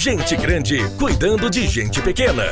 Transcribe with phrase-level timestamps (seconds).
[0.00, 2.44] Gente grande cuidando de gente pequena.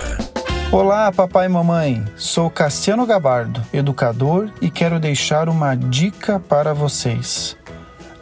[0.71, 2.05] Olá, papai e mamãe.
[2.15, 7.57] Sou Cassiano Gabardo, educador, e quero deixar uma dica para vocês.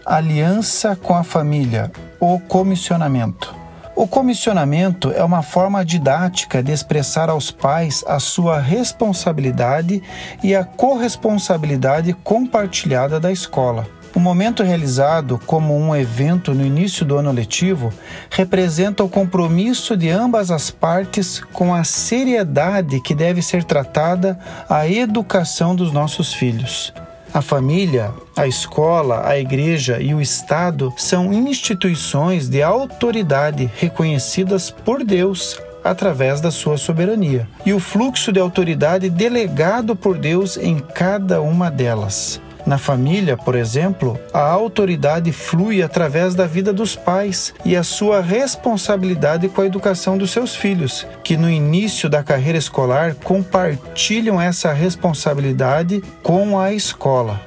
[0.05, 3.53] Aliança com a família, o comissionamento.
[3.97, 10.01] O comissionamento é uma forma didática de expressar aos pais a sua responsabilidade
[10.41, 13.89] e a corresponsabilidade compartilhada da escola.
[14.17, 17.93] O momento realizado como um evento no início do ano letivo
[18.31, 24.39] representa o compromisso de ambas as partes com a seriedade que deve ser tratada
[24.71, 26.95] a educação dos nossos filhos.
[27.35, 35.05] A família, a escola, a igreja e o Estado são instituições de autoridade reconhecidas por
[35.05, 41.43] Deus através da sua soberania e o fluxo de autoridade delegado por Deus em cada
[41.43, 42.41] uma delas.
[42.67, 48.21] Na família, por exemplo, a autoridade flui através da vida dos pais e a sua
[48.21, 54.73] responsabilidade com a educação dos seus filhos, que no início da carreira escolar compartilham essa
[54.73, 57.41] responsabilidade com a escola.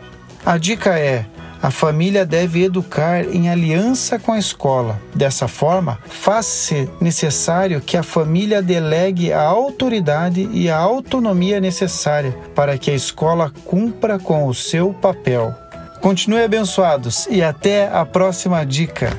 [0.46, 1.26] A dica é:
[1.62, 5.00] a família deve educar em aliança com a escola.
[5.14, 12.78] Dessa forma, faz-se necessário que a família delegue a autoridade e a autonomia necessária para
[12.78, 15.54] que a escola cumpra com o seu papel.
[16.02, 19.18] Continue abençoados e até a próxima dica.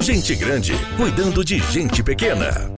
[0.00, 2.70] Gente grande cuidando de gente pequena.